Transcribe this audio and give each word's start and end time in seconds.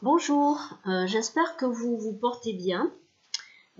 Bonjour, 0.00 0.60
euh, 0.86 1.08
j'espère 1.08 1.56
que 1.56 1.66
vous 1.66 1.98
vous 1.98 2.12
portez 2.12 2.52
bien. 2.52 2.92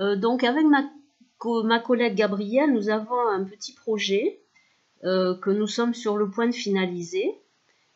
Euh, 0.00 0.16
donc 0.16 0.42
avec 0.42 0.66
ma, 0.66 1.78
collègue 1.78 2.16
Gabrielle, 2.16 2.72
nous 2.72 2.90
avons 2.90 3.28
un 3.28 3.44
petit 3.44 3.72
projet 3.72 4.40
euh, 5.04 5.36
que 5.36 5.50
nous 5.50 5.68
sommes 5.68 5.94
sur 5.94 6.16
le 6.16 6.28
point 6.28 6.48
de 6.48 6.52
finaliser. 6.52 7.38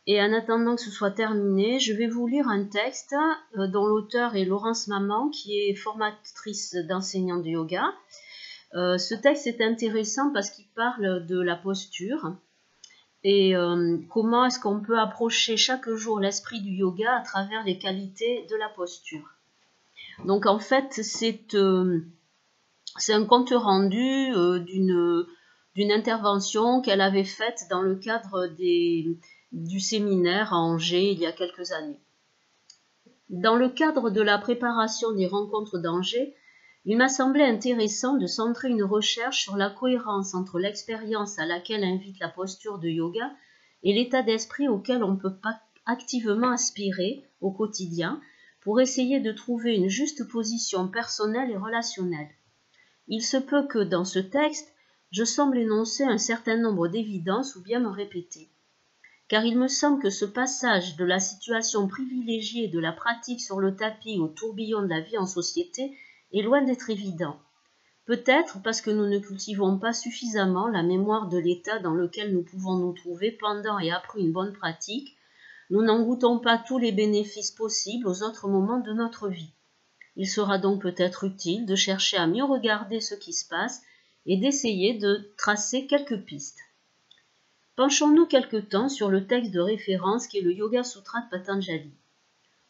Et 0.07 0.23
en 0.23 0.33
attendant 0.33 0.77
que 0.77 0.83
ce 0.83 0.93
soit 0.93 1.11
terminé, 1.11 1.81
je 1.81 1.95
vais 1.95 2.07
vous 2.07 2.29
lire 2.29 2.47
un 2.47 2.65
texte 2.65 3.13
dont 3.57 3.87
l'auteur 3.87 4.37
est 4.37 4.45
Laurence 4.45 4.87
Maman, 4.87 5.29
qui 5.31 5.59
est 5.59 5.75
formatrice 5.75 6.77
d'enseignants 6.89 7.41
de 7.41 7.49
yoga. 7.49 7.93
ce 8.73 9.15
texte 9.21 9.49
est 9.49 9.61
intéressant 9.61 10.33
parce 10.33 10.51
qu'il 10.51 10.69
parle 10.77 11.27
de 11.27 11.41
la 11.41 11.57
posture 11.57 12.37
et 13.25 13.55
euh, 13.55 13.99
comment 14.11 14.47
est-ce 14.47 14.59
qu'on 14.59 14.81
peut 14.81 14.99
approcher 14.99 15.57
chaque 15.57 15.89
jour 15.91 16.19
l'esprit 16.19 16.61
du 16.61 16.73
yoga 16.73 17.19
à 17.19 17.21
travers 17.21 17.65
les 17.65 17.79
qualités 17.79 18.47
de 18.51 18.57
la 18.57 18.69
posture? 18.69 19.29
Donc 20.25 20.47
en 20.47 20.59
fait, 20.59 20.93
c'est 20.93 21.55
euh, 21.55 22.01
un 23.09 23.25
compte 23.25 23.53
rendu 23.55 24.35
euh, 24.35 24.59
d'une 24.59 25.93
intervention 25.93 26.81
qu'elle 26.81 27.01
avait 27.01 27.25
faite 27.25 27.67
dans 27.71 27.83
le 27.83 27.95
cadre 27.95 28.49
du 29.53 29.81
séminaire 29.81 30.53
à 30.53 30.57
Angers 30.57 31.13
il 31.13 31.21
y 31.21 31.27
a 31.27 31.33
quelques 31.33 31.71
années. 31.73 32.01
Dans 33.31 33.57
le 33.57 33.69
cadre 33.69 34.11
de 34.11 34.21
la 34.21 34.37
préparation 34.37 35.13
des 35.13 35.27
rencontres 35.27 35.79
d'Angers, 35.79 36.35
il 36.85 36.97
m'a 36.97 37.09
semblé 37.09 37.45
intéressant 37.45 38.17
de 38.17 38.27
centrer 38.27 38.69
une 38.69 38.83
recherche 38.83 39.45
sur 39.45 39.57
la 39.57 39.71
cohérence 39.71 40.35
entre 40.35 40.59
l'expérience 40.59 41.39
à 41.39 41.47
laquelle 41.47 41.85
invite 41.85 42.19
la 42.19 42.29
posture 42.29 42.79
de 42.79 42.89
yoga 42.89 43.31
et 43.85 43.95
l'état 43.95 44.23
d'esprit 44.23 44.67
auquel 44.67 45.05
on 45.05 45.17
peut 45.17 45.37
activement 45.87 46.51
aspirer 46.51 47.25
au 47.41 47.53
quotidien 47.53 48.21
pour 48.63 48.81
essayer 48.81 49.21
de 49.21 49.31
trouver 49.31 49.77
une 49.77 49.89
juste 49.89 50.27
position 50.29 50.89
personnelle 50.89 51.51
et 51.51 51.57
relationnelle. 51.57 52.31
Il 53.07 53.23
se 53.23 53.37
peut 53.37 53.67
que 53.67 53.79
dans 53.79 54.05
ce 54.05 54.19
texte, 54.19 54.73
je 55.13 55.25
semble 55.25 55.59
énoncer 55.59 56.05
un 56.05 56.19
certain 56.19 56.57
nombre 56.57 56.89
d'évidences 56.89 57.55
ou 57.55 57.63
bien 57.63 57.79
me 57.79 57.91
répéter. 57.91 58.49
Car 59.29 59.45
il 59.45 59.57
me 59.57 59.69
semble 59.69 60.03
que 60.03 60.11
ce 60.11 60.25
passage 60.25 60.97
de 60.97 61.05
la 61.05 61.21
situation 61.21 61.87
privilégiée 61.87 62.69
de 62.69 62.81
la 62.81 62.93
pratique 62.93 63.41
sur 63.41 63.61
le 63.61 63.77
tapis 63.77 64.19
au 64.19 64.29
tourbillon 64.29 64.83
de 64.83 64.89
la 64.89 65.01
vie 65.01 65.19
en 65.19 65.27
société 65.27 65.97
est 66.33 66.43
loin 66.43 66.63
d'être 66.63 66.91
évident. 66.91 67.39
Peut-être 68.05 68.61
parce 68.63 68.81
que 68.81 68.91
nous 68.91 69.07
ne 69.07 69.19
cultivons 69.19 69.79
pas 69.79 69.93
suffisamment 69.93 70.67
la 70.69 70.83
mémoire 70.83 71.29
de 71.29 71.39
l'état 71.39 71.79
dans 71.79 71.95
lequel 71.95 72.33
nous 72.33 72.43
pouvons 72.43 72.77
nous 72.77 72.93
trouver 72.93 73.31
pendant 73.33 73.79
et 73.79 73.93
après 73.93 74.21
une 74.21 74.33
bonne 74.33 74.53
pratique, 74.53 75.17
nous 75.71 75.83
n'en 75.83 76.03
goûtons 76.03 76.39
pas 76.39 76.59
tous 76.59 76.79
les 76.79 76.93
bénéfices 76.93 77.53
possibles 77.53 78.09
aux 78.09 78.23
autres 78.23 78.49
moments 78.49 78.81
de 78.81 78.93
notre 78.93 79.29
vie. 79.29 79.53
Il 80.17 80.29
sera 80.29 80.59
donc 80.59 80.83
peut-être 80.83 81.25
utile 81.25 81.65
de 81.65 81.77
chercher 81.77 82.17
à 82.17 82.27
mieux 82.27 82.45
regarder 82.45 83.01
ce 83.01 83.15
qui 83.15 83.33
se 83.33 83.49
passe 83.49 83.83
et 84.27 84.37
d'essayer 84.37 84.95
de 84.95 85.33
tracer 85.39 85.87
quelques 85.87 86.21
pistes. 86.25 86.59
Penchons-nous 87.77 88.27
quelque 88.27 88.59
temps 88.59 88.89
sur 88.89 89.09
le 89.09 89.27
texte 89.27 89.53
de 89.53 89.61
référence 89.61 90.27
qui 90.27 90.39
est 90.39 90.43
le 90.43 90.53
Yoga 90.53 90.85
Sutra 90.85 91.23
de 91.23 91.31
Patanjali. 91.31 91.93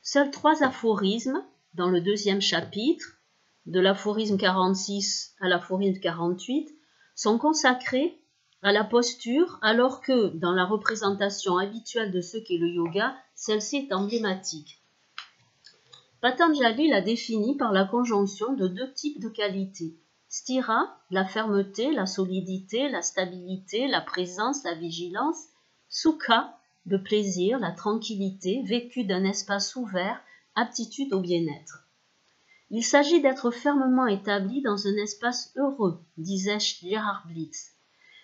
Seuls 0.03 0.31
trois 0.31 0.63
aphorismes 0.63 1.43
dans 1.75 1.89
le 1.89 2.01
deuxième 2.01 2.41
chapitre 2.41 3.19
de 3.67 3.81
l'aphorisme 3.81 4.37
46 4.37 5.35
à 5.41 5.49
l'aphorisme 5.49 6.01
48 6.01 6.75
sont 7.15 7.39
consacrés 7.39 8.19
à 8.63 8.73
la 8.73 8.85
posture 8.85 9.59
alors 9.63 10.01
que 10.01 10.29
dans 10.37 10.53
la 10.53 10.65
représentation 10.65 11.59
habituelle 11.59 12.13
de 12.13 12.21
ce 12.21 12.39
qu'est 12.39 12.59
le 12.59 12.69
yoga, 12.69 13.15
celle-ci 13.35 13.77
est 13.77 13.93
emblématique. 13.93 14.83
Patanjali 16.21 16.89
l'a 16.89 17.01
définie 17.01 17.57
par 17.57 17.73
la 17.73 17.85
conjonction 17.85 18.53
de 18.55 18.69
deux 18.69 18.93
types 18.93 19.21
de 19.21 19.29
qualités. 19.29 19.97
Stira, 20.29 20.97
la 21.11 21.25
fermeté, 21.25 21.93
la 21.93 22.07
solidité, 22.07 22.89
la 22.89 23.03
stabilité, 23.03 23.89
la 23.89 24.01
présence, 24.01 24.63
la 24.65 24.75
vigilance. 24.75 25.47
Sukha, 25.89 26.57
le 26.87 27.03
plaisir, 27.03 27.59
la 27.59 27.73
tranquillité, 27.73 28.63
vécu 28.65 29.05
d'un 29.05 29.25
espace 29.25 29.75
ouvert, 29.77 30.23
aptitude 30.55 31.13
au 31.13 31.21
bien-être. 31.21 31.82
Il 32.75 32.83
s'agit 32.83 33.21
d'être 33.21 33.51
fermement 33.51 34.07
établi 34.07 34.63
dans 34.63 34.87
un 34.87 34.97
espace 34.97 35.53
heureux, 35.57 36.01
disait 36.17 36.59
Gerhard 36.59 37.23
Blitz. 37.29 37.73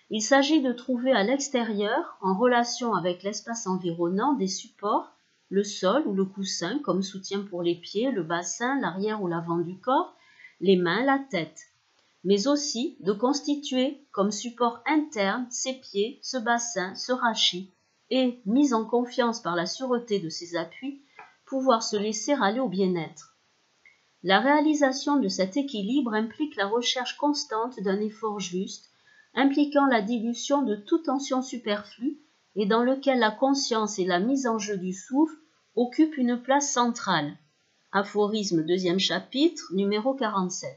Il 0.09 0.23
s'agit 0.23 0.59
de 0.63 0.73
trouver 0.73 1.11
à 1.11 1.21
l'extérieur, 1.21 2.17
en 2.21 2.35
relation 2.35 2.95
avec 2.95 3.21
l'espace 3.21 3.67
environnant, 3.67 4.33
des 4.33 4.47
supports, 4.47 5.11
le 5.49 5.63
sol 5.63 6.01
ou 6.07 6.15
le 6.15 6.25
coussin 6.25 6.79
comme 6.79 7.03
soutien 7.03 7.41
pour 7.41 7.61
les 7.61 7.75
pieds, 7.75 8.09
le 8.09 8.23
bassin, 8.23 8.79
l'arrière 8.81 9.21
ou 9.21 9.27
l'avant 9.27 9.59
du 9.59 9.77
corps, 9.77 10.17
les 10.61 10.77
mains, 10.77 11.05
la 11.05 11.19
tête, 11.29 11.67
mais 12.23 12.47
aussi 12.47 12.97
de 13.01 13.13
constituer 13.13 14.03
comme 14.11 14.31
support 14.31 14.81
interne 14.87 15.45
ses 15.51 15.73
pieds, 15.73 16.17
ce 16.23 16.37
bassin, 16.37 16.95
ce 16.95 17.11
rachis, 17.11 17.71
et, 18.09 18.41
mis 18.47 18.73
en 18.73 18.83
confiance 18.83 19.43
par 19.43 19.55
la 19.55 19.67
sûreté 19.67 20.19
de 20.19 20.29
ses 20.29 20.55
appuis, 20.55 21.03
pouvoir 21.45 21.83
se 21.83 21.97
laisser 21.97 22.33
aller 22.33 22.59
au 22.59 22.67
bien-être. 22.67 23.28
La 24.23 24.41
réalisation 24.41 25.17
de 25.17 25.29
cet 25.29 25.55
équilibre 25.55 26.13
implique 26.13 26.57
la 26.57 26.67
recherche 26.67 27.15
constante 27.17 27.79
d'un 27.79 28.01
effort 28.01 28.39
juste, 28.39 28.89
impliquant 29.33 29.85
la 29.85 30.01
dilution 30.01 30.61
de 30.61 30.75
toute 30.75 31.05
tension 31.05 31.41
superflue 31.41 32.19
et 32.55 32.65
dans 32.65 32.83
lequel 32.83 33.19
la 33.19 33.31
conscience 33.31 33.97
et 33.97 34.05
la 34.05 34.19
mise 34.19 34.45
en 34.45 34.59
jeu 34.59 34.77
du 34.77 34.91
souffle 34.91 35.37
occupent 35.75 36.17
une 36.17 36.41
place 36.41 36.71
centrale. 36.71 37.37
Aphorisme 37.93 38.65
deuxième 38.65 38.99
chapitre, 38.99 39.63
numéro 39.73 40.13
47. 40.13 40.69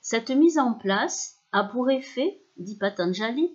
Cette 0.00 0.30
mise 0.30 0.58
en 0.58 0.74
place 0.74 1.38
a 1.50 1.64
pour 1.64 1.90
effet, 1.90 2.40
dit 2.56 2.76
Patanjali, 2.78 3.52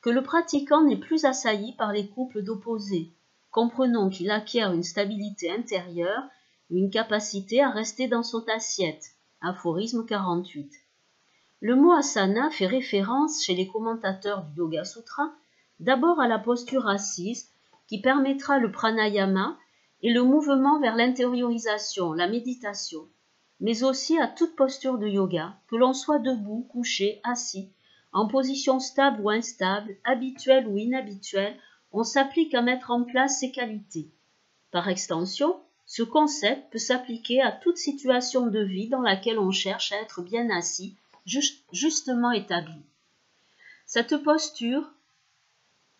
que 0.00 0.10
le 0.10 0.22
pratiquant 0.22 0.82
n'est 0.82 0.96
plus 0.96 1.26
assailli 1.26 1.74
par 1.76 1.92
les 1.92 2.08
couples 2.08 2.42
d'opposés. 2.42 3.12
Comprenons 3.50 4.08
qu'il 4.08 4.30
acquiert 4.30 4.72
une 4.72 4.82
stabilité 4.82 5.50
intérieure 5.50 6.24
une 6.70 6.90
capacité 6.90 7.62
à 7.62 7.70
rester 7.70 8.08
dans 8.08 8.22
son 8.22 8.44
assiette. 8.48 9.12
Aphorisme 9.40 10.06
48. 10.06 10.72
Le 11.60 11.76
mot 11.76 11.92
asana 11.92 12.50
fait 12.50 12.66
référence 12.66 13.44
chez 13.44 13.54
les 13.54 13.68
commentateurs 13.68 14.44
du 14.44 14.58
Yoga 14.58 14.84
Sutra 14.84 15.32
d'abord 15.80 16.20
à 16.20 16.28
la 16.28 16.38
posture 16.38 16.88
assise 16.88 17.50
qui 17.88 18.00
permettra 18.00 18.58
le 18.58 18.70
pranayama 18.70 19.58
et 20.02 20.12
le 20.12 20.22
mouvement 20.22 20.80
vers 20.80 20.96
l'intériorisation, 20.96 22.12
la 22.12 22.28
méditation, 22.28 23.08
mais 23.60 23.82
aussi 23.84 24.18
à 24.18 24.26
toute 24.26 24.56
posture 24.56 24.98
de 24.98 25.06
yoga, 25.06 25.54
que 25.68 25.76
l'on 25.76 25.92
soit 25.92 26.18
debout, 26.18 26.66
couché, 26.70 27.20
assis, 27.22 27.70
en 28.12 28.26
position 28.26 28.80
stable 28.80 29.20
ou 29.22 29.30
instable, 29.30 29.96
habituelle 30.04 30.66
ou 30.66 30.76
inhabituelle, 30.76 31.56
on 31.92 32.02
s'applique 32.02 32.54
à 32.54 32.62
mettre 32.62 32.90
en 32.90 33.04
place 33.04 33.38
ces 33.38 33.52
qualités. 33.52 34.10
Par 34.70 34.88
extension, 34.88 35.60
ce 35.94 36.02
concept 36.02 36.72
peut 36.72 36.78
s'appliquer 36.78 37.42
à 37.42 37.52
toute 37.52 37.76
situation 37.76 38.46
de 38.46 38.60
vie 38.60 38.88
dans 38.88 39.02
laquelle 39.02 39.38
on 39.38 39.50
cherche 39.50 39.92
à 39.92 40.00
être 40.00 40.22
bien 40.22 40.48
assis, 40.48 40.96
justement 41.70 42.30
établi. 42.30 42.80
Cette 43.84 44.16
posture, 44.16 44.90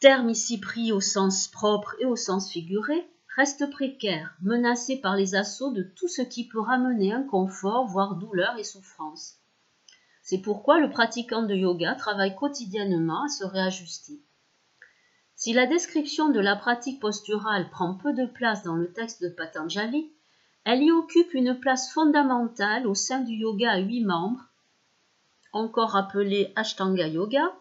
terme 0.00 0.30
ici 0.30 0.58
pris 0.58 0.92
au 0.92 1.03
sens 1.03 1.47
propre 1.47 1.94
et 1.98 2.06
au 2.06 2.16
sens 2.16 2.50
figuré, 2.50 3.06
reste 3.36 3.70
précaire, 3.70 4.34
menacée 4.41 4.97
par 4.97 5.14
les 5.14 5.34
assauts 5.34 5.72
de 5.72 5.82
tout 5.82 6.09
ce 6.09 6.22
qui 6.22 6.48
peut 6.48 6.60
ramener 6.60 7.12
inconfort, 7.12 7.86
voire 7.86 8.14
douleur 8.14 8.56
et 8.56 8.64
souffrance. 8.64 9.41
C'est 10.22 10.41
pourquoi 10.41 10.80
le 10.80 10.88
pratiquant 10.88 11.42
de 11.42 11.54
yoga 11.54 11.97
travaille 11.97 12.34
quotidiennement 12.34 13.24
à 13.24 13.28
se 13.28 13.44
réajuster. 13.44 14.22
Si 15.44 15.53
la 15.53 15.66
description 15.66 16.28
de 16.28 16.38
la 16.38 16.54
pratique 16.54 17.00
posturale 17.00 17.69
prend 17.69 17.94
peu 17.94 18.12
de 18.12 18.26
place 18.26 18.62
dans 18.62 18.76
le 18.76 18.92
texte 18.92 19.25
de 19.25 19.28
Patanjali, 19.28 20.09
elle 20.65 20.84
y 20.84 20.92
occupe 20.92 21.34
une 21.34 21.59
place 21.59 21.92
fondamentale 21.92 22.86
au 22.86 22.94
sein 22.94 23.18
du 23.18 23.34
yoga 23.34 23.72
à 23.72 23.78
huit 23.78 24.04
membres, 24.04 24.47
encore 25.53 25.97
appelé 25.97 26.53
Ashtanga 26.54 27.09
Yoga, 27.09 27.53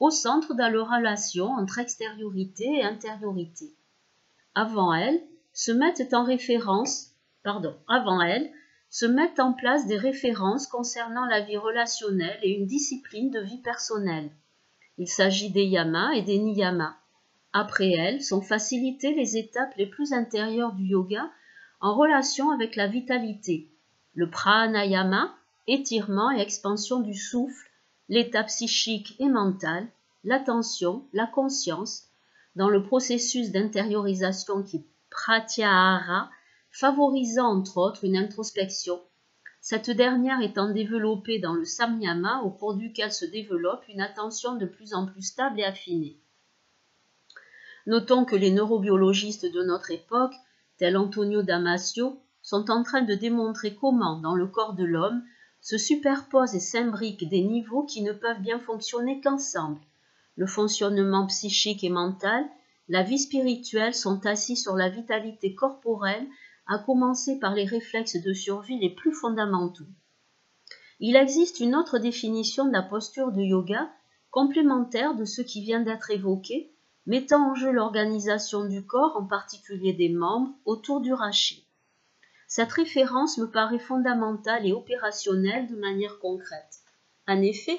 au 0.00 0.08
centre 0.08 0.54
de 0.54 0.60
la 0.60 0.68
relation 0.82 1.50
entre 1.50 1.80
extériorité 1.80 2.64
et 2.64 2.82
intériorité. 2.82 3.74
Avant 4.54 4.94
elle, 4.94 5.20
se 5.52 5.70
mettent 5.70 6.14
en 6.14 6.24
avant 7.88 8.22
elle, 8.22 8.50
se 8.88 9.04
mettent 9.04 9.40
en 9.40 9.52
place 9.52 9.86
des 9.86 9.98
références 9.98 10.66
concernant 10.66 11.26
la 11.26 11.42
vie 11.42 11.58
relationnelle 11.58 12.38
et 12.42 12.52
une 12.52 12.64
discipline 12.64 13.30
de 13.30 13.40
vie 13.40 13.60
personnelle. 13.60 14.30
Il 14.96 15.08
s'agit 15.08 15.50
des 15.50 15.66
yamas 15.66 16.14
et 16.14 16.22
des 16.22 16.38
niyamas. 16.38 16.96
Après 17.52 17.90
elles 17.90 18.22
sont 18.22 18.42
facilitées 18.42 19.14
les 19.14 19.36
étapes 19.36 19.74
les 19.76 19.86
plus 19.86 20.12
intérieures 20.12 20.74
du 20.74 20.84
yoga 20.84 21.30
en 21.80 21.94
relation 21.94 22.50
avec 22.50 22.76
la 22.76 22.86
vitalité, 22.86 23.70
le 24.14 24.28
pranayama, 24.28 25.34
étirement 25.66 26.30
et 26.30 26.40
expansion 26.40 27.00
du 27.00 27.14
souffle, 27.14 27.70
l'état 28.08 28.44
psychique 28.44 29.14
et 29.18 29.28
mental, 29.28 29.86
l'attention, 30.24 31.06
la 31.12 31.26
conscience, 31.26 32.08
dans 32.56 32.68
le 32.68 32.82
processus 32.82 33.50
d'intériorisation 33.50 34.62
qui 34.62 34.84
pratyahara, 35.10 36.30
favorisant 36.70 37.56
entre 37.56 37.78
autres 37.78 38.04
une 38.04 38.16
introspection, 38.16 39.00
cette 39.60 39.90
dernière 39.90 40.40
étant 40.40 40.70
développée 40.70 41.38
dans 41.38 41.54
le 41.54 41.64
samyama 41.64 42.42
au 42.42 42.50
cours 42.50 42.74
duquel 42.74 43.12
se 43.12 43.24
développe 43.24 43.86
une 43.88 44.00
attention 44.00 44.56
de 44.56 44.66
plus 44.66 44.94
en 44.94 45.06
plus 45.06 45.22
stable 45.22 45.60
et 45.60 45.64
affinée. 45.64 46.18
Notons 47.88 48.26
que 48.26 48.36
les 48.36 48.50
neurobiologistes 48.50 49.50
de 49.50 49.62
notre 49.62 49.90
époque, 49.90 50.34
tels 50.76 50.98
Antonio 50.98 51.40
Damasio, 51.40 52.20
sont 52.42 52.70
en 52.70 52.82
train 52.82 53.00
de 53.00 53.14
démontrer 53.14 53.76
comment, 53.76 54.20
dans 54.20 54.34
le 54.34 54.46
corps 54.46 54.74
de 54.74 54.84
l'homme, 54.84 55.22
se 55.62 55.78
superposent 55.78 56.54
et 56.54 56.60
s'imbriquent 56.60 57.26
des 57.30 57.40
niveaux 57.40 57.84
qui 57.84 58.02
ne 58.02 58.12
peuvent 58.12 58.42
bien 58.42 58.58
fonctionner 58.58 59.22
qu'ensemble. 59.22 59.80
Le 60.36 60.46
fonctionnement 60.46 61.26
psychique 61.28 61.82
et 61.82 61.88
mental, 61.88 62.44
la 62.88 63.02
vie 63.02 63.18
spirituelle 63.18 63.94
sont 63.94 64.26
assis 64.26 64.58
sur 64.58 64.76
la 64.76 64.90
vitalité 64.90 65.54
corporelle, 65.54 66.26
à 66.66 66.78
commencer 66.78 67.38
par 67.38 67.54
les 67.54 67.64
réflexes 67.64 68.22
de 68.22 68.34
survie 68.34 68.78
les 68.78 68.94
plus 68.94 69.14
fondamentaux. 69.14 69.88
Il 71.00 71.16
existe 71.16 71.58
une 71.58 71.74
autre 71.74 71.98
définition 71.98 72.66
de 72.66 72.72
la 72.72 72.82
posture 72.82 73.32
de 73.32 73.40
yoga, 73.40 73.90
complémentaire 74.30 75.14
de 75.14 75.24
ce 75.24 75.40
qui 75.40 75.62
vient 75.62 75.80
d'être 75.80 76.10
évoqué, 76.10 76.74
mettant 77.08 77.52
en 77.52 77.54
jeu 77.54 77.72
l'organisation 77.72 78.66
du 78.66 78.84
corps, 78.84 79.16
en 79.16 79.24
particulier 79.24 79.94
des 79.94 80.10
membres, 80.10 80.52
autour 80.66 81.00
du 81.00 81.14
rachis. 81.14 81.64
Cette 82.46 82.70
référence 82.70 83.38
me 83.38 83.50
paraît 83.50 83.78
fondamentale 83.78 84.66
et 84.66 84.74
opérationnelle 84.74 85.68
de 85.68 85.76
manière 85.76 86.18
concrète. 86.18 86.80
En 87.26 87.40
effet, 87.40 87.78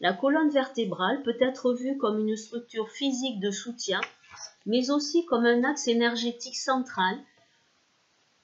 la 0.00 0.14
colonne 0.14 0.48
vertébrale 0.48 1.22
peut 1.22 1.36
être 1.40 1.74
vue 1.74 1.98
comme 1.98 2.20
une 2.20 2.36
structure 2.38 2.88
physique 2.88 3.38
de 3.38 3.50
soutien, 3.50 4.00
mais 4.64 4.90
aussi 4.90 5.26
comme 5.26 5.44
un 5.44 5.62
axe 5.62 5.86
énergétique 5.86 6.56
central. 6.56 7.18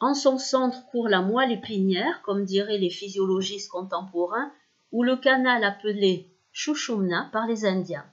En 0.01 0.13
son 0.13 0.37
centre 0.37 0.85
court 0.91 1.09
la 1.09 1.23
moelle 1.23 1.53
épinière, 1.53 2.21
comme 2.21 2.45
diraient 2.45 2.77
les 2.77 2.91
physiologistes 2.91 3.71
contemporains, 3.71 4.53
ou 4.93 5.03
le 5.03 5.17
canal 5.17 5.65
appelé 5.65 6.31
Shushumna 6.53 7.31
par 7.33 7.47
les 7.47 7.65
Indiens. 7.65 8.05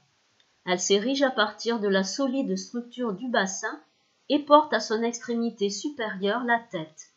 Elle 0.66 0.80
s'érige 0.80 1.22
à 1.24 1.32
partir 1.32 1.80
de 1.80 1.88
la 1.88 2.04
solide 2.04 2.58
structure 2.58 3.14
du 3.14 3.30
bassin 3.30 3.82
et 4.30 4.40
porte 4.40 4.74
à 4.74 4.80
son 4.80 5.04
extrémité 5.04 5.70
supérieure 5.70 6.44
la 6.46 6.60
tête. 6.72 7.12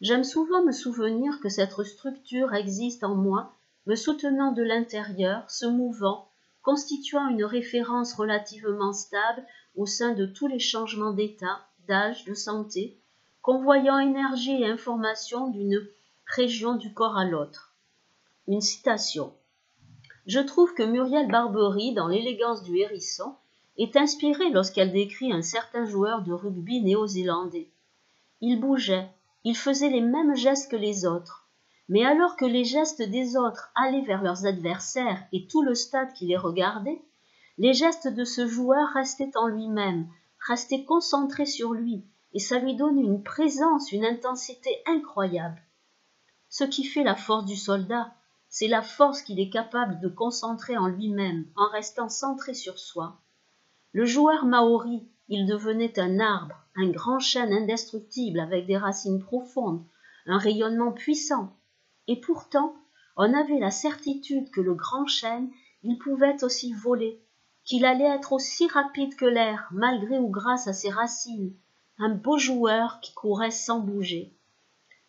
J'aime 0.00 0.24
souvent 0.24 0.64
me 0.64 0.72
souvenir 0.72 1.40
que 1.40 1.48
cette 1.48 1.82
structure 1.82 2.54
existe 2.54 3.04
en 3.04 3.14
moi, 3.14 3.54
me 3.86 3.94
soutenant 3.94 4.52
de 4.52 4.62
l'intérieur, 4.62 5.50
se 5.50 5.66
mouvant, 5.66 6.28
constituant 6.62 7.28
une 7.28 7.44
référence 7.44 8.14
relativement 8.14 8.92
stable 8.92 9.46
au 9.76 9.86
sein 9.86 10.12
de 10.14 10.26
tous 10.26 10.46
les 10.48 10.58
changements 10.58 11.12
d'état, 11.12 11.60
d'âge, 11.86 12.24
de 12.24 12.34
santé, 12.34 13.00
convoyant 13.42 13.98
énergie 13.98 14.62
et 14.62 14.66
information 14.66 15.48
d'une 15.48 15.86
région 16.26 16.74
du 16.74 16.92
corps 16.92 17.16
à 17.16 17.24
l'autre. 17.24 17.74
Une 18.48 18.60
citation. 18.60 19.32
Je 20.26 20.40
trouve 20.40 20.74
que 20.74 20.82
Muriel 20.82 21.28
Barbery, 21.28 21.94
dans 21.94 22.08
l'élégance 22.08 22.64
du 22.64 22.76
hérisson, 22.78 23.36
est 23.78 23.96
inspirée 23.96 24.50
lorsqu'elle 24.50 24.92
décrit 24.92 25.32
un 25.32 25.42
certain 25.42 25.84
joueur 25.84 26.22
de 26.22 26.32
rugby 26.32 26.82
néo-zélandais. 26.82 27.70
Il 28.40 28.58
bougeait, 28.60 29.08
ils 29.44 29.56
faisaient 29.56 29.90
les 29.90 30.00
mêmes 30.00 30.34
gestes 30.34 30.70
que 30.70 30.76
les 30.76 31.06
autres. 31.06 31.46
Mais 31.88 32.04
alors 32.04 32.36
que 32.36 32.44
les 32.44 32.64
gestes 32.64 33.02
des 33.02 33.36
autres 33.36 33.70
allaient 33.76 34.04
vers 34.04 34.22
leurs 34.22 34.46
adversaires 34.46 35.22
et 35.32 35.46
tout 35.46 35.62
le 35.62 35.76
stade 35.76 36.12
qui 36.14 36.26
les 36.26 36.36
regardait, 36.36 37.00
les 37.58 37.72
gestes 37.72 38.08
de 38.08 38.24
ce 38.24 38.48
joueur 38.48 38.88
restaient 38.94 39.36
en 39.36 39.46
lui-même, 39.46 40.08
restaient 40.48 40.84
concentrés 40.84 41.46
sur 41.46 41.72
lui, 41.72 42.04
et 42.32 42.40
ça 42.40 42.58
lui 42.58 42.74
donnait 42.74 43.04
une 43.04 43.22
présence, 43.22 43.92
une 43.92 44.04
intensité 44.04 44.70
incroyable. 44.86 45.62
Ce 46.48 46.64
qui 46.64 46.84
fait 46.84 47.04
la 47.04 47.14
force 47.14 47.44
du 47.44 47.56
soldat, 47.56 48.12
c'est 48.58 48.68
la 48.68 48.80
force 48.80 49.20
qu'il 49.20 49.38
est 49.38 49.50
capable 49.50 50.00
de 50.00 50.08
concentrer 50.08 50.78
en 50.78 50.86
lui-même, 50.86 51.44
en 51.56 51.68
restant 51.68 52.08
centré 52.08 52.54
sur 52.54 52.78
soi. 52.78 53.20
Le 53.92 54.06
joueur 54.06 54.46
maori, 54.46 55.06
il 55.28 55.44
devenait 55.44 56.00
un 56.00 56.20
arbre, 56.20 56.64
un 56.74 56.88
grand 56.88 57.18
chêne 57.18 57.52
indestructible 57.52 58.40
avec 58.40 58.64
des 58.64 58.78
racines 58.78 59.22
profondes, 59.22 59.84
un 60.24 60.38
rayonnement 60.38 60.92
puissant. 60.92 61.54
Et 62.08 62.18
pourtant, 62.18 62.74
on 63.18 63.34
avait 63.34 63.58
la 63.58 63.70
certitude 63.70 64.50
que 64.50 64.62
le 64.62 64.72
grand 64.72 65.06
chêne, 65.06 65.50
il 65.82 65.98
pouvait 65.98 66.42
aussi 66.42 66.72
voler, 66.72 67.22
qu'il 67.62 67.84
allait 67.84 68.04
être 68.04 68.32
aussi 68.32 68.68
rapide 68.68 69.16
que 69.16 69.26
l'air, 69.26 69.68
malgré 69.70 70.18
ou 70.18 70.30
grâce 70.30 70.66
à 70.66 70.72
ses 70.72 70.88
racines, 70.88 71.52
un 71.98 72.08
beau 72.08 72.38
joueur 72.38 73.00
qui 73.02 73.12
courait 73.12 73.50
sans 73.50 73.80
bouger. 73.80 74.34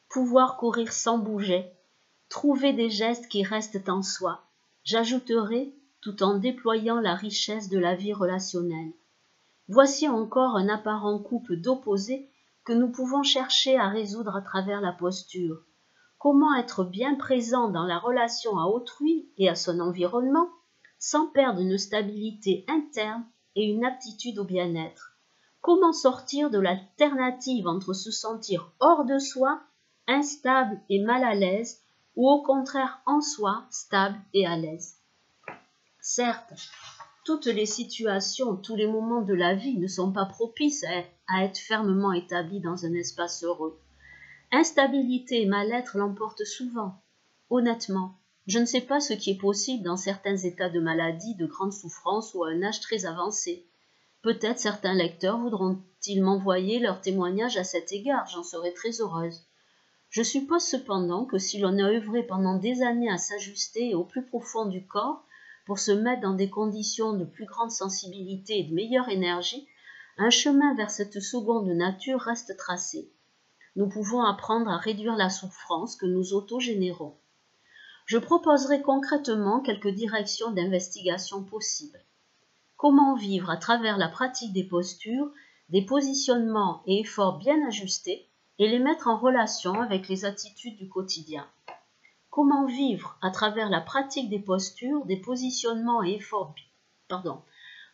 Pouvoir 0.09 0.57
courir 0.57 0.91
sans 0.91 1.17
bouger, 1.17 1.76
trouver 2.29 2.73
des 2.73 2.89
gestes 2.89 3.27
qui 3.27 3.43
restent 3.43 3.89
en 3.89 4.01
soi, 4.01 4.43
j'ajouterai, 4.83 5.73
tout 6.01 6.23
en 6.23 6.37
déployant 6.37 6.99
la 6.99 7.15
richesse 7.15 7.69
de 7.69 7.79
la 7.79 7.95
vie 7.95 8.13
relationnelle. 8.13 8.93
Voici 9.67 10.07
encore 10.07 10.55
un 10.55 10.69
apparent 10.69 11.19
couple 11.19 11.57
d'opposés 11.57 12.29
que 12.63 12.73
nous 12.73 12.89
pouvons 12.89 13.23
chercher 13.23 13.77
à 13.77 13.89
résoudre 13.89 14.35
à 14.35 14.41
travers 14.41 14.81
la 14.81 14.91
posture. 14.91 15.63
Comment 16.17 16.55
être 16.55 16.83
bien 16.83 17.15
présent 17.15 17.69
dans 17.69 17.85
la 17.85 17.99
relation 17.99 18.57
à 18.57 18.65
autrui 18.65 19.29
et 19.37 19.49
à 19.49 19.55
son 19.55 19.79
environnement 19.79 20.49
sans 20.99 21.27
perdre 21.27 21.61
une 21.61 21.77
stabilité 21.77 22.65
interne 22.67 23.25
et 23.55 23.65
une 23.65 23.85
aptitude 23.85 24.39
au 24.39 24.43
bien-être? 24.43 25.17
Comment 25.61 25.93
sortir 25.93 26.49
de 26.49 26.59
l'alternative 26.59 27.67
entre 27.67 27.93
se 27.93 28.11
sentir 28.11 28.71
hors 28.79 29.05
de 29.05 29.17
soi, 29.19 29.61
instable 30.07 30.81
et 30.89 31.03
mal 31.03 31.23
à 31.23 31.35
l'aise, 31.35 31.81
ou 32.17 32.27
au 32.27 32.41
contraire 32.41 32.99
en 33.05 33.21
soi, 33.21 33.65
stable 33.69 34.19
et 34.33 34.45
à 34.45 34.57
l'aise 34.57 34.97
Certes, 36.01 36.53
toutes 37.23 37.45
les 37.45 37.67
situations, 37.67 38.55
tous 38.55 38.75
les 38.75 38.87
moments 38.87 39.21
de 39.21 39.35
la 39.35 39.53
vie 39.53 39.77
ne 39.77 39.87
sont 39.87 40.11
pas 40.11 40.25
propices 40.25 40.83
à, 41.27 41.43
être 41.43 41.59
fermement 41.59 42.13
établis 42.13 42.59
dans 42.59 42.85
un 42.85 42.93
espace 42.93 43.43
heureux. 43.43 43.79
Instabilité 44.51 45.43
et 45.43 45.45
mal-être 45.45 45.97
l'emportent 45.97 46.45
souvent. 46.45 47.03
Honnêtement, 47.49 48.17
je 48.47 48.59
ne 48.59 48.65
sais 48.65 48.81
pas 48.81 48.99
ce 48.99 49.13
qui 49.13 49.31
est 49.31 49.37
possible 49.37 49.83
dans 49.83 49.97
certains 49.97 50.37
états 50.37 50.69
de 50.69 50.79
maladie, 50.79 51.35
de 51.35 51.45
grande 51.45 51.73
souffrance 51.73 52.33
ou 52.33 52.43
à 52.43 52.49
un 52.49 52.63
âge 52.63 52.79
très 52.79 53.05
avancé. 53.05 53.67
Peut-être 54.23 54.59
certains 54.59 54.95
lecteurs 54.95 55.37
voudront-ils 55.37 56.23
m'envoyer 56.23 56.79
leur 56.79 57.01
témoignage 57.01 57.57
à 57.57 57.63
cet 57.63 57.91
égard, 57.91 58.25
j'en 58.27 58.43
serai 58.43 58.73
très 58.73 59.01
heureuse. 59.01 59.46
Je 60.17 60.23
suppose 60.23 60.63
cependant 60.63 61.25
que 61.25 61.37
si 61.37 61.59
l'on 61.59 61.77
a 61.77 61.91
œuvré 61.91 62.23
pendant 62.23 62.57
des 62.57 62.81
années 62.81 63.11
à 63.11 63.19
s'ajuster 63.19 63.93
au 63.93 64.03
plus 64.03 64.25
profond 64.25 64.65
du 64.65 64.83
corps, 64.83 65.23
pour 65.67 65.77
se 65.77 65.91
mettre 65.91 66.23
dans 66.23 66.33
des 66.33 66.49
conditions 66.49 67.13
de 67.13 67.23
plus 67.23 67.45
grande 67.45 67.69
sensibilité 67.69 68.57
et 68.57 68.63
de 68.63 68.73
meilleure 68.73 69.09
énergie, 69.09 69.67
un 70.17 70.31
chemin 70.31 70.73
vers 70.73 70.89
cette 70.89 71.19
seconde 71.19 71.67
nature 71.67 72.19
reste 72.19 72.57
tracé. 72.57 73.11
Nous 73.75 73.87
pouvons 73.89 74.23
apprendre 74.23 74.71
à 74.71 74.77
réduire 74.77 75.15
la 75.15 75.29
souffrance 75.29 75.95
que 75.95 76.07
nous 76.07 76.33
autogénérons. 76.33 77.15
Je 78.07 78.17
proposerai 78.17 78.81
concrètement 78.81 79.61
quelques 79.61 79.93
directions 79.93 80.49
d'investigation 80.49 81.43
possibles. 81.43 82.03
Comment 82.75 83.13
vivre 83.13 83.51
à 83.51 83.57
travers 83.57 83.99
la 83.99 84.07
pratique 84.07 84.53
des 84.53 84.63
postures, 84.63 85.31
des 85.69 85.85
positionnements 85.85 86.81
et 86.87 87.01
efforts 87.01 87.37
bien 87.37 87.67
ajustés 87.67 88.27
et 88.59 88.67
les 88.67 88.79
mettre 88.79 89.07
en 89.07 89.17
relation 89.17 89.81
avec 89.81 90.07
les 90.07 90.25
attitudes 90.25 90.77
du 90.77 90.89
quotidien. 90.89 91.47
Comment 92.29 92.65
vivre 92.65 93.17
à 93.21 93.31
travers 93.31 93.69
la 93.69 93.81
pratique 93.81 94.29
des 94.29 94.39
postures, 94.39 95.05
des 95.05 95.17
positionnements 95.17 96.03
et 96.03 96.15
efforts 96.15 96.55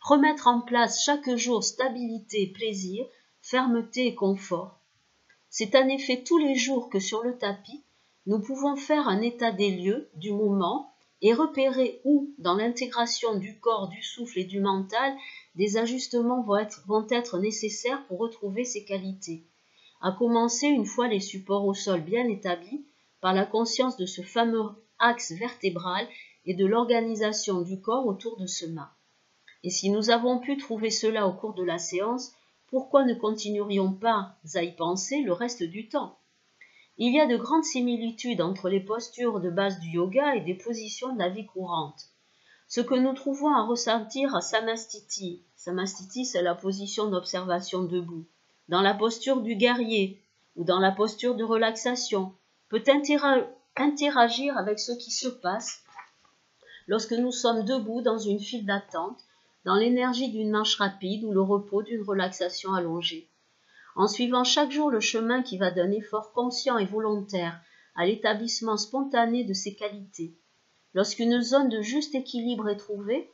remettre 0.04 0.48
en 0.48 0.60
place 0.60 1.02
chaque 1.02 1.34
jour 1.36 1.64
stabilité, 1.64 2.46
plaisir, 2.48 3.06
fermeté 3.40 4.06
et 4.06 4.14
confort. 4.14 4.78
C'est 5.48 5.74
en 5.76 5.88
effet 5.88 6.22
tous 6.22 6.38
les 6.38 6.56
jours 6.56 6.90
que 6.90 6.98
sur 6.98 7.22
le 7.22 7.38
tapis, 7.38 7.82
nous 8.26 8.40
pouvons 8.40 8.76
faire 8.76 9.08
un 9.08 9.20
état 9.22 9.52
des 9.52 9.70
lieux, 9.70 10.10
du 10.14 10.32
moment, 10.32 10.94
et 11.22 11.32
repérer 11.32 12.00
où, 12.04 12.34
dans 12.38 12.54
l'intégration 12.54 13.34
du 13.36 13.58
corps, 13.60 13.88
du 13.88 14.02
souffle 14.02 14.40
et 14.40 14.44
du 14.44 14.60
mental, 14.60 15.14
des 15.54 15.78
ajustements 15.78 16.42
vont 16.42 17.06
être 17.08 17.38
nécessaires 17.38 18.04
pour 18.06 18.18
retrouver 18.18 18.64
ces 18.64 18.84
qualités. 18.84 19.46
À 20.06 20.12
commencer, 20.12 20.66
une 20.66 20.84
fois 20.84 21.08
les 21.08 21.18
supports 21.18 21.64
au 21.64 21.72
sol 21.72 22.02
bien 22.02 22.28
établis, 22.28 22.84
par 23.22 23.32
la 23.32 23.46
conscience 23.46 23.96
de 23.96 24.04
ce 24.04 24.20
fameux 24.20 24.68
axe 24.98 25.32
vertébral 25.32 26.06
et 26.44 26.52
de 26.52 26.66
l'organisation 26.66 27.62
du 27.62 27.80
corps 27.80 28.06
autour 28.06 28.36
de 28.36 28.44
ce 28.46 28.66
mât. 28.66 28.92
Et 29.62 29.70
si 29.70 29.88
nous 29.88 30.10
avons 30.10 30.40
pu 30.40 30.58
trouver 30.58 30.90
cela 30.90 31.26
au 31.26 31.32
cours 31.32 31.54
de 31.54 31.64
la 31.64 31.78
séance, 31.78 32.32
pourquoi 32.66 33.06
ne 33.06 33.14
continuerions 33.14 33.94
pas 33.94 34.36
à 34.52 34.62
y 34.62 34.76
penser 34.76 35.22
le 35.22 35.32
reste 35.32 35.62
du 35.62 35.88
temps? 35.88 36.18
Il 36.98 37.14
y 37.14 37.18
a 37.18 37.26
de 37.26 37.38
grandes 37.38 37.64
similitudes 37.64 38.42
entre 38.42 38.68
les 38.68 38.80
postures 38.80 39.40
de 39.40 39.48
base 39.48 39.80
du 39.80 39.92
yoga 39.92 40.36
et 40.36 40.42
des 40.42 40.52
positions 40.52 41.14
de 41.14 41.18
la 41.18 41.30
vie 41.30 41.46
courante. 41.46 42.10
Ce 42.68 42.82
que 42.82 42.94
nous 42.94 43.14
trouvons 43.14 43.54
à 43.54 43.62
ressentir 43.62 44.36
à 44.36 44.42
Samastiti, 44.42 45.46
Samastiti 45.56 46.26
c'est 46.26 46.42
la 46.42 46.54
position 46.54 47.08
d'observation 47.08 47.84
debout, 47.84 48.26
dans 48.68 48.80
la 48.80 48.94
posture 48.94 49.42
du 49.42 49.56
guerrier, 49.56 50.20
ou 50.56 50.64
dans 50.64 50.78
la 50.78 50.92
posture 50.92 51.34
de 51.34 51.44
relaxation, 51.44 52.32
peut 52.68 52.82
interagir 53.76 54.56
avec 54.56 54.78
ce 54.78 54.92
qui 54.92 55.10
se 55.10 55.28
passe 55.28 55.84
lorsque 56.86 57.12
nous 57.12 57.32
sommes 57.32 57.64
debout 57.64 58.02
dans 58.02 58.18
une 58.18 58.40
file 58.40 58.66
d'attente, 58.66 59.20
dans 59.64 59.76
l'énergie 59.76 60.30
d'une 60.30 60.50
marche 60.50 60.76
rapide 60.76 61.24
ou 61.24 61.32
le 61.32 61.40
repos 61.40 61.82
d'une 61.82 62.02
relaxation 62.02 62.74
allongée. 62.74 63.28
En 63.96 64.08
suivant 64.08 64.44
chaque 64.44 64.70
jour 64.70 64.90
le 64.90 65.00
chemin 65.00 65.42
qui 65.42 65.56
va 65.56 65.70
d'un 65.70 65.90
effort 65.90 66.32
conscient 66.32 66.78
et 66.78 66.84
volontaire 66.84 67.60
à 67.94 68.06
l'établissement 68.06 68.76
spontané 68.76 69.44
de 69.44 69.54
ses 69.54 69.74
qualités, 69.74 70.34
lorsqu'une 70.94 71.40
zone 71.40 71.68
de 71.68 71.80
juste 71.80 72.14
équilibre 72.14 72.68
est 72.68 72.76
trouvée, 72.76 73.30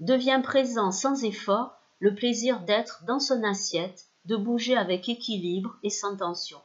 devient 0.00 0.40
présent 0.42 0.90
sans 0.90 1.24
effort 1.24 1.76
le 2.00 2.14
plaisir 2.14 2.60
d'être 2.60 3.04
dans 3.06 3.20
son 3.20 3.42
assiette, 3.44 4.06
de 4.24 4.36
bouger 4.36 4.76
avec 4.76 5.08
équilibre 5.08 5.76
et 5.82 5.90
sans 5.90 6.16
tension. 6.16 6.60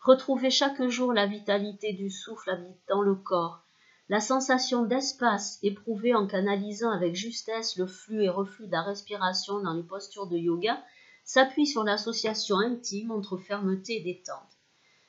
Retrouver 0.00 0.50
chaque 0.50 0.82
jour 0.88 1.12
la 1.12 1.26
vitalité 1.26 1.92
du 1.92 2.10
souffle 2.10 2.50
habitant 2.50 3.02
le 3.02 3.14
corps, 3.14 3.62
la 4.08 4.20
sensation 4.20 4.84
d'espace 4.84 5.58
éprouvée 5.62 6.14
en 6.14 6.26
canalisant 6.26 6.90
avec 6.90 7.14
justesse 7.14 7.76
le 7.76 7.86
flux 7.86 8.24
et 8.24 8.28
reflux 8.28 8.66
de 8.66 8.72
la 8.72 8.82
respiration 8.82 9.60
dans 9.60 9.74
les 9.74 9.82
postures 9.84 10.26
de 10.26 10.36
yoga 10.36 10.82
s'appuie 11.24 11.66
sur 11.66 11.84
l'association 11.84 12.58
intime 12.58 13.12
entre 13.12 13.36
fermeté 13.36 13.98
et 13.98 14.02
détente. 14.02 14.58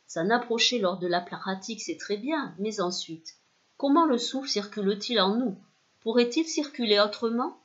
S'en 0.06 0.30
approcher 0.30 0.77
lors 0.77 1.00
de 1.00 1.08
la 1.08 1.22
pratique, 1.22 1.82
c'est 1.82 1.98
très 1.98 2.18
bien, 2.18 2.53
mais 2.60 2.80
ensuite, 2.80 3.39
comment 3.77 4.06
le 4.06 4.20
souffle 4.20 4.48
circule-t-il 4.48 5.20
en 5.20 5.36
nous? 5.36 5.58
Pourrait-il 6.01 6.46
circuler 6.46 7.00
autrement? 7.00 7.58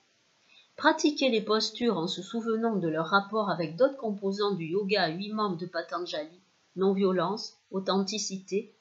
Pratiquer 0.79 1.29
les 1.29 1.41
postures 1.41 1.99
en 1.99 2.07
se 2.07 2.23
souvenant 2.23 2.77
de 2.77 2.87
leur 2.87 3.07
rapport 3.07 3.51
avec 3.51 3.75
d'autres 3.75 3.97
composants 3.97 4.55
du 4.55 4.67
yoga 4.67 5.03
à 5.03 5.09
huit 5.09 5.33
membres 5.33 5.57
de 5.57 5.67
Patanjali, 5.67 6.41
non-violence, 6.77 7.57
authenticité, 7.73 8.73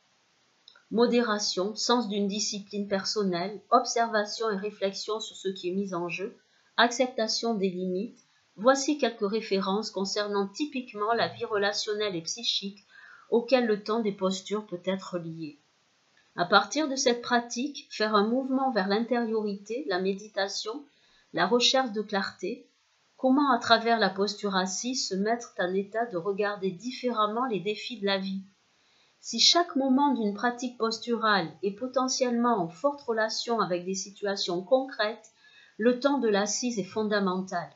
modération, 0.91 1.75
sens 1.75 2.07
d'une 2.07 2.27
discipline 2.27 2.87
personnelle, 2.87 3.59
observation 3.71 4.51
et 4.51 4.57
réflexion 4.57 5.19
sur 5.19 5.35
ce 5.35 5.47
qui 5.47 5.69
est 5.69 5.73
mis 5.73 5.95
en 5.95 6.07
jeu, 6.07 6.37
acceptation 6.77 7.55
des 7.55 7.71
limites, 7.71 8.19
voici 8.57 8.99
quelques 8.99 9.27
références 9.27 9.89
concernant 9.89 10.47
typiquement 10.47 11.13
la 11.13 11.29
vie 11.29 11.45
relationnelle 11.45 12.15
et 12.15 12.21
psychique 12.21 12.85
auxquelles 13.31 13.65
le 13.65 13.81
temps 13.81 14.01
des 14.01 14.11
postures 14.11 14.67
peut 14.67 14.83
être 14.85 15.17
lié. 15.17 15.57
À 16.35 16.45
partir 16.45 16.87
de 16.87 16.95
cette 16.95 17.23
pratique, 17.23 17.87
faire 17.89 18.13
un 18.13 18.27
mouvement 18.27 18.71
vers 18.71 18.87
l'intériorité, 18.87 19.83
la 19.89 19.99
méditation, 19.99 20.85
la 21.33 21.47
recherche 21.47 21.91
de 21.91 22.01
clarté, 22.01 22.67
comment 23.17 23.51
à 23.51 23.59
travers 23.59 23.99
la 23.99 24.09
posture 24.09 24.55
assise 24.55 25.07
se 25.07 25.15
mettre 25.15 25.53
en 25.59 25.73
état 25.73 26.05
de 26.05 26.17
regarder 26.17 26.71
différemment 26.71 27.45
les 27.45 27.59
défis 27.59 27.99
de 27.99 28.05
la 28.05 28.17
vie? 28.17 28.41
Si 29.19 29.39
chaque 29.39 29.75
moment 29.75 30.13
d'une 30.13 30.33
pratique 30.33 30.77
posturale 30.77 31.51
est 31.63 31.71
potentiellement 31.71 32.57
en 32.57 32.69
forte 32.69 33.01
relation 33.01 33.59
avec 33.59 33.83
des 33.83 33.95
situations 33.95 34.61
concrètes, 34.61 35.31
le 35.77 35.99
temps 35.99 36.19
de 36.19 36.29
l'assise 36.29 36.79
est 36.79 36.83
fondamental. 36.83 37.69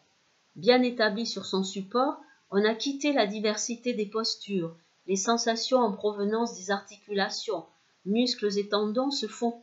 Bien 0.55 0.81
établi 0.81 1.25
sur 1.25 1.45
son 1.45 1.63
support, 1.63 2.19
on 2.51 2.63
a 2.63 2.73
quitté 2.73 3.13
la 3.13 3.27
diversité 3.27 3.93
des 3.93 4.05
postures, 4.05 4.75
les 5.07 5.15
sensations 5.15 5.79
en 5.79 5.91
provenance 5.91 6.55
des 6.55 6.71
articulations, 6.71 7.65
muscles 8.05 8.57
et 8.57 8.69
tendons 8.69 9.11
se 9.11 9.27
font 9.27 9.61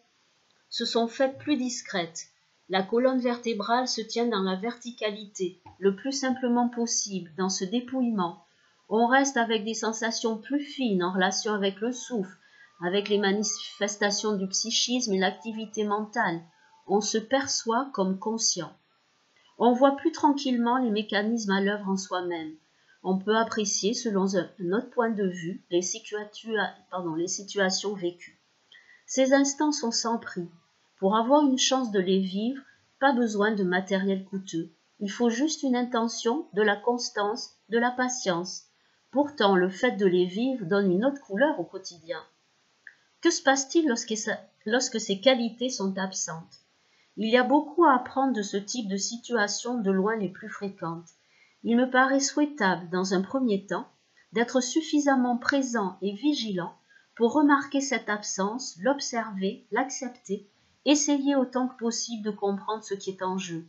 se 0.70 0.84
sont 0.84 1.08
faites 1.08 1.38
plus 1.38 1.56
discrètes, 1.56 2.28
la 2.70 2.82
colonne 2.82 3.20
vertébrale 3.20 3.88
se 3.88 4.02
tient 4.02 4.26
dans 4.26 4.42
la 4.42 4.56
verticalité, 4.56 5.60
le 5.78 5.96
plus 5.96 6.12
simplement 6.12 6.68
possible, 6.68 7.30
dans 7.38 7.48
ce 7.48 7.64
dépouillement. 7.64 8.44
On 8.90 9.06
reste 9.06 9.36
avec 9.36 9.64
des 9.64 9.74
sensations 9.74 10.36
plus 10.36 10.60
fines 10.60 11.02
en 11.02 11.12
relation 11.12 11.54
avec 11.54 11.80
le 11.80 11.92
souffle, 11.92 12.36
avec 12.84 13.08
les 13.08 13.18
manifestations 13.18 14.36
du 14.36 14.46
psychisme 14.48 15.14
et 15.14 15.18
l'activité 15.18 15.84
mentale. 15.84 16.40
On 16.86 17.00
se 17.00 17.18
perçoit 17.18 17.90
comme 17.92 18.18
conscient. 18.18 18.72
On 19.58 19.72
voit 19.72 19.96
plus 19.96 20.12
tranquillement 20.12 20.78
les 20.78 20.90
mécanismes 20.90 21.50
à 21.50 21.60
l'œuvre 21.60 21.88
en 21.88 21.96
soi-même. 21.96 22.54
On 23.02 23.18
peut 23.18 23.36
apprécier, 23.36 23.94
selon 23.94 24.34
un 24.36 24.72
autre 24.72 24.90
point 24.90 25.10
de 25.10 25.26
vue, 25.26 25.62
les, 25.70 25.80
les 27.16 27.28
situations 27.28 27.94
vécues. 27.94 28.38
Ces 29.06 29.32
instants 29.32 29.72
sont 29.72 29.90
sans 29.90 30.18
prix. 30.18 30.48
Pour 30.98 31.16
avoir 31.16 31.46
une 31.46 31.58
chance 31.58 31.92
de 31.92 32.00
les 32.00 32.18
vivre, 32.18 32.60
pas 32.98 33.12
besoin 33.12 33.52
de 33.52 33.62
matériel 33.62 34.24
coûteux. 34.24 34.72
Il 34.98 35.10
faut 35.10 35.30
juste 35.30 35.62
une 35.62 35.76
intention, 35.76 36.48
de 36.54 36.62
la 36.62 36.74
constance, 36.74 37.56
de 37.68 37.78
la 37.78 37.92
patience. 37.92 38.64
Pourtant, 39.12 39.54
le 39.54 39.70
fait 39.70 39.92
de 39.92 40.06
les 40.06 40.26
vivre 40.26 40.66
donne 40.66 40.90
une 40.90 41.04
autre 41.04 41.20
couleur 41.20 41.60
au 41.60 41.64
quotidien. 41.64 42.20
Que 43.20 43.30
se 43.30 43.40
passe-t-il 43.40 43.86
lorsque, 43.86 45.00
ces 45.00 45.20
qualités 45.20 45.70
sont 45.70 45.96
absentes? 45.96 46.64
Il 47.16 47.30
y 47.30 47.36
a 47.36 47.44
beaucoup 47.44 47.84
à 47.84 47.94
apprendre 47.94 48.32
de 48.32 48.42
ce 48.42 48.56
type 48.56 48.88
de 48.88 48.96
situation 48.96 49.80
de 49.80 49.92
loin 49.92 50.16
les 50.16 50.28
plus 50.28 50.48
fréquentes. 50.48 51.10
Il 51.62 51.76
me 51.76 51.88
paraît 51.88 52.18
souhaitable, 52.18 52.90
dans 52.90 53.14
un 53.14 53.22
premier 53.22 53.66
temps, 53.66 53.88
d'être 54.32 54.60
suffisamment 54.60 55.36
présent 55.36 55.96
et 56.02 56.12
vigilant 56.12 56.74
pour 57.14 57.34
remarquer 57.34 57.80
cette 57.80 58.08
absence, 58.08 58.76
l'observer, 58.80 59.66
l'accepter 59.70 60.50
essayer 60.84 61.36
autant 61.36 61.68
que 61.68 61.78
possible 61.78 62.24
de 62.24 62.30
comprendre 62.30 62.84
ce 62.84 62.94
qui 62.94 63.10
est 63.10 63.22
en 63.22 63.38
jeu, 63.38 63.66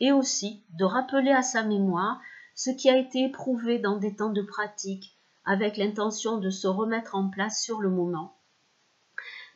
et 0.00 0.12
aussi 0.12 0.62
de 0.70 0.84
rappeler 0.84 1.32
à 1.32 1.42
sa 1.42 1.62
mémoire 1.62 2.20
ce 2.54 2.70
qui 2.70 2.88
a 2.90 2.96
été 2.96 3.24
éprouvé 3.24 3.78
dans 3.78 3.96
des 3.96 4.16
temps 4.16 4.32
de 4.32 4.42
pratique, 4.42 5.16
avec 5.44 5.76
l'intention 5.76 6.38
de 6.38 6.50
se 6.50 6.66
remettre 6.66 7.14
en 7.14 7.28
place 7.28 7.62
sur 7.62 7.80
le 7.80 7.90
moment. 7.90 8.36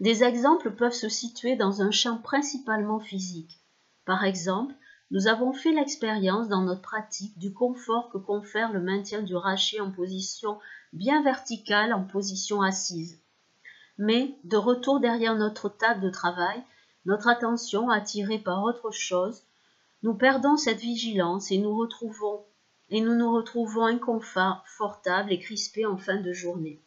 Des 0.01 0.23
exemples 0.25 0.71
peuvent 0.71 0.93
se 0.93 1.09
situer 1.09 1.57
dans 1.57 1.83
un 1.83 1.91
champ 1.91 2.19
principalement 2.19 3.01
physique. 3.01 3.61
Par 4.07 4.25
exemple, 4.25 4.75
nous 5.11 5.27
avons 5.27 5.53
fait 5.53 5.73
l'expérience 5.73 6.49
dans 6.49 6.63
notre 6.63 6.83
pratique 6.83 7.37
du 7.39 7.53
confort 7.53 8.11
que 8.11 8.19
confère 8.19 8.73
le 8.73 8.81
maintien 8.81 9.23
du 9.23 9.35
rachis 9.35 9.81
en 9.81 9.91
position 9.91 10.59
bien 10.93 11.23
verticale 11.23 11.93
en 11.93 12.05
position 12.05 12.63
assise. 12.63 13.21
Mais, 13.99 14.39
de 14.45 14.57
retour 14.57 15.01
derrière 15.01 15.37
notre 15.37 15.69
table 15.69 16.01
de 16.01 16.11
travail, 16.11 16.63
notre 17.05 17.29
attention 17.29 17.89
attirée 17.91 18.39
par 18.39 18.63
autre 18.63 18.91
chose, 18.91 19.45
nous 20.03 20.15
perdons 20.15 20.57
cette 20.57 20.81
vigilance 20.81 21.51
et 21.51 21.59
nous 21.59 21.77
retrouvons 21.77 22.45
et 22.91 23.01
nous 23.01 23.15
nous 23.15 23.33
retrouvons 23.33 23.85
inconfortables 23.85 25.33
et 25.33 25.39
crispés 25.39 25.87
en 25.87 25.97
fin 25.97 26.21
de 26.21 26.33
journée. 26.33 26.81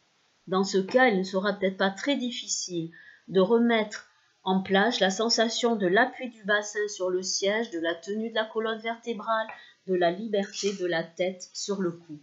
Dans 0.48 0.64
ce 0.66 0.78
cas, 0.78 1.08
il 1.08 1.18
ne 1.18 1.24
sera 1.24 1.54
peut-être 1.54 1.78
pas 1.78 1.90
très 1.90 2.18
difficile 2.18 2.92
de 3.30 3.40
remettre 3.40 4.08
en 4.44 4.62
place 4.62 5.00
la 5.00 5.10
sensation 5.10 5.78
de 5.78 5.88
l'appui 5.88 6.30
du 6.30 6.44
bassin 6.44 6.86
sur 6.90 7.10
le 7.10 7.24
siège, 7.24 7.72
de 7.72 7.80
la 7.80 7.96
tenue 7.96 8.30
de 8.30 8.36
la 8.36 8.46
colonne 8.46 8.82
vertébrale, 8.82 9.48
de 9.88 9.96
la 9.96 10.12
liberté 10.12 10.74
de 10.74 10.86
la 10.86 11.04
tête 11.04 11.50
sur 11.54 11.82
le 11.82 11.92
cou. 11.92 12.20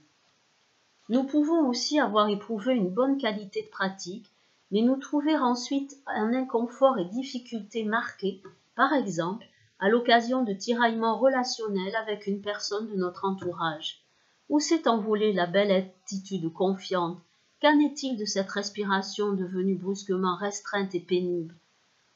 Nous 1.09 1.25
pouvons 1.25 1.67
aussi 1.67 1.99
avoir 1.99 2.29
éprouvé 2.29 2.75
une 2.75 2.91
bonne 2.91 3.17
qualité 3.17 3.63
de 3.63 3.69
pratique 3.69 4.31
mais 4.71 4.83
nous 4.83 4.97
trouver 4.97 5.37
ensuite 5.37 5.97
un 6.07 6.33
inconfort 6.33 6.99
et 6.99 7.05
difficultés 7.07 7.85
marquées, 7.85 8.43
par 8.77 8.93
exemple, 8.93 9.45
à 9.81 9.89
l'occasion 9.89 10.45
de 10.45 10.53
tiraillements 10.53 11.19
relationnels 11.19 11.97
avec 11.97 12.27
une 12.27 12.41
personne 12.41 12.87
de 12.89 12.97
notre 12.97 13.25
entourage. 13.25 14.05
Où 14.49 14.61
s'est 14.61 14.87
envolée 14.87 15.33
la 15.33 15.47
belle 15.47 15.71
attitude 15.73 16.53
confiante? 16.53 17.19
Qu'en 17.63 17.79
est-il 17.81 18.17
de 18.17 18.25
cette 18.25 18.51
respiration 18.51 19.33
devenue 19.33 19.77
brusquement 19.77 20.37
restreinte 20.37 20.95
et 20.95 21.01
pénible? 21.01 21.55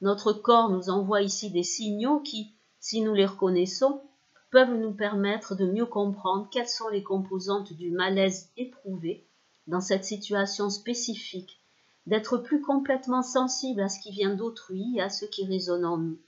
Notre 0.01 0.33
corps 0.33 0.71
nous 0.71 0.91
envoie 0.91 1.23
ici 1.23 1.51
des 1.51 1.63
signaux 1.63 2.21
qui, 2.21 2.55
si 2.81 3.01
nous 3.01 3.15
les 3.15 3.27
reconnaissons, 3.27 4.03
peuvent 4.51 4.75
nous 4.75 4.93
permettre 4.93 5.55
de 5.55 5.67
mieux 5.67 5.87
comprendre 5.87 6.49
quelles 6.51 6.69
sont 6.69 6.89
les 6.89 7.03
composantes 7.03 7.73
du 7.73 7.91
malaise 7.91 8.51
éprouvé 8.57 9.27
dans 9.67 9.81
cette 9.81 10.05
situation 10.05 10.71
spécifique 10.71 11.64
d'être 12.07 12.39
plus 12.39 12.61
complètement 12.61 13.23
sensible 13.23 13.81
à 13.81 13.89
ce 13.89 14.01
qui 14.01 14.11
vient 14.11 14.35
d'autrui 14.35 14.97
et 14.97 15.01
à 15.01 15.09
ce 15.09 15.25
qui 15.25 15.47
résonne 15.47 15.85
en 15.85 15.97
nous. 15.97 16.19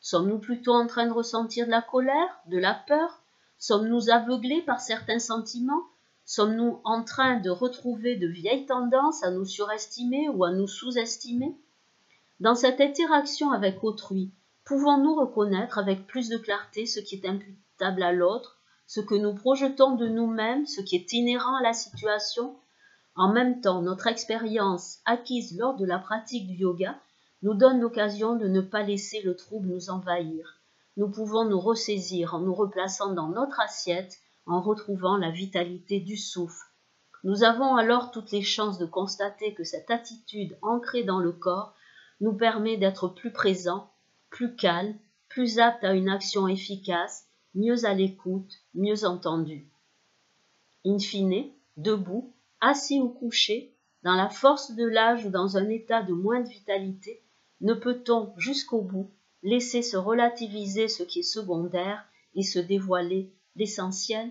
Sommes-nous 0.00 0.38
plutôt 0.38 0.74
en 0.74 0.86
train 0.86 1.06
de 1.06 1.12
ressentir 1.12 1.66
de 1.66 1.70
la 1.70 1.80
colère, 1.80 2.40
de 2.46 2.58
la 2.58 2.74
peur? 2.74 3.22
Sommes-nous 3.58 4.10
aveuglés 4.10 4.62
par 4.62 4.80
certains 4.80 5.20
sentiments? 5.20 5.84
Sommes-nous 6.26 6.80
en 6.84 7.04
train 7.04 7.38
de 7.40 7.50
retrouver 7.50 8.16
de 8.16 8.26
vieilles 8.26 8.66
tendances 8.66 9.22
à 9.22 9.30
nous 9.30 9.44
surestimer 9.44 10.28
ou 10.28 10.44
à 10.44 10.50
nous 10.50 10.66
sous-estimer? 10.66 11.56
Dans 12.40 12.54
cette 12.54 12.80
interaction 12.80 13.52
avec 13.52 13.84
autrui, 13.84 14.32
pouvons-nous 14.64 15.14
reconnaître 15.14 15.78
avec 15.78 16.06
plus 16.06 16.28
de 16.28 16.36
clarté 16.36 16.86
ce 16.86 17.00
qui 17.00 17.14
est 17.14 17.28
imputable 17.28 18.02
à 18.02 18.12
l'autre, 18.12 18.58
ce 18.86 19.00
que 19.00 19.14
nous 19.14 19.34
projetons 19.34 19.94
de 19.94 20.08
nous-mêmes, 20.08 20.66
ce 20.66 20.80
qui 20.80 20.96
est 20.96 21.12
inhérent 21.12 21.56
à 21.56 21.62
la 21.62 21.72
situation 21.72 22.56
en 23.14 23.32
même 23.32 23.60
temps, 23.60 23.82
notre 23.82 24.06
expérience 24.06 25.00
acquise 25.04 25.58
lors 25.58 25.76
de 25.76 25.84
la 25.84 25.98
pratique 25.98 26.46
du 26.46 26.54
yoga 26.54 26.98
nous 27.42 27.54
donne 27.54 27.80
l'occasion 27.80 28.36
de 28.36 28.48
ne 28.48 28.60
pas 28.60 28.82
laisser 28.82 29.20
le 29.20 29.36
trouble 29.36 29.68
nous 29.68 29.90
envahir. 29.90 30.60
Nous 30.96 31.10
pouvons 31.10 31.44
nous 31.44 31.60
ressaisir 31.60 32.34
en 32.34 32.40
nous 32.40 32.54
replaçant 32.54 33.12
dans 33.12 33.28
notre 33.28 33.60
assiette, 33.60 34.18
en 34.46 34.62
retrouvant 34.62 35.16
la 35.16 35.30
vitalité 35.30 36.00
du 36.00 36.16
souffle. 36.16 36.66
Nous 37.24 37.44
avons 37.44 37.76
alors 37.76 38.10
toutes 38.10 38.32
les 38.32 38.42
chances 38.42 38.78
de 38.78 38.86
constater 38.86 39.54
que 39.54 39.64
cette 39.64 39.90
attitude 39.90 40.56
ancrée 40.62 41.04
dans 41.04 41.20
le 41.20 41.32
corps 41.32 41.74
nous 42.20 42.32
permet 42.32 42.76
d'être 42.76 43.08
plus 43.08 43.30
présents, 43.30 43.90
plus 44.30 44.56
calmes, 44.56 44.96
plus 45.28 45.58
aptes 45.58 45.84
à 45.84 45.92
une 45.92 46.08
action 46.08 46.48
efficace, 46.48 47.26
mieux 47.54 47.84
à 47.84 47.94
l'écoute, 47.94 48.52
mieux 48.74 49.04
entendus. 49.04 49.68
In 50.84 50.98
fine, 50.98 51.50
debout, 51.76 52.32
assis 52.62 53.00
ou 53.00 53.10
couché, 53.10 53.74
dans 54.04 54.14
la 54.14 54.30
force 54.30 54.72
de 54.72 54.86
l'âge 54.86 55.26
ou 55.26 55.30
dans 55.30 55.56
un 55.56 55.68
état 55.68 56.02
de 56.02 56.14
moindre 56.14 56.48
vitalité, 56.48 57.22
ne 57.60 57.74
peut-on 57.74 58.32
jusqu'au 58.38 58.80
bout 58.80 59.10
laisser 59.42 59.82
se 59.82 59.96
relativiser 59.96 60.88
ce 60.88 61.02
qui 61.02 61.18
est 61.18 61.24
secondaire 61.24 62.04
et 62.34 62.42
se 62.42 62.60
dévoiler 62.60 63.32
l'essentiel? 63.56 64.30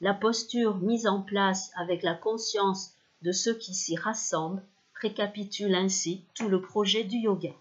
La 0.00 0.14
posture 0.14 0.76
mise 0.78 1.08
en 1.08 1.20
place 1.20 1.72
avec 1.76 2.02
la 2.02 2.14
conscience 2.14 2.94
de 3.22 3.32
ceux 3.32 3.54
qui 3.54 3.74
s'y 3.74 3.96
rassemblent 3.96 4.62
récapitule 4.94 5.74
ainsi 5.74 6.24
tout 6.34 6.48
le 6.48 6.62
projet 6.62 7.02
du 7.02 7.16
yoga. 7.16 7.52